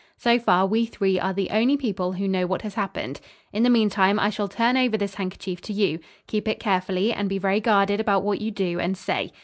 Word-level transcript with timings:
So 0.17 0.39
far, 0.39 0.65
we 0.65 0.87
three 0.87 1.19
are 1.19 1.31
the 1.31 1.51
only 1.51 1.77
people 1.77 2.13
who 2.13 2.27
know 2.27 2.47
what 2.47 2.63
has 2.63 2.73
happened. 2.73 3.21
In 3.53 3.61
the 3.61 3.69
meantime, 3.69 4.19
I 4.19 4.31
shall 4.31 4.47
turn 4.47 4.75
over 4.75 4.97
this 4.97 5.13
handkerchief 5.13 5.61
to 5.61 5.73
you. 5.73 5.99
Keep 6.25 6.47
it 6.47 6.59
carefully 6.59 7.13
and 7.13 7.29
be 7.29 7.37
very 7.37 7.59
guarded 7.59 7.99
about 7.99 8.23
what 8.23 8.41
you 8.41 8.49
do 8.49 8.79
and 8.79 8.97
say. 8.97 9.31